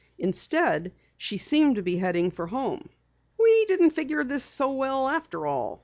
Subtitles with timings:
[0.17, 2.89] Instead she seemed to be heading for home.
[3.37, 5.79] "We didn't figure this so well after all!"